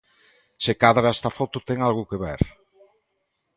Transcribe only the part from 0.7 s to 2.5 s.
cadra, esta foto ten algo que ver.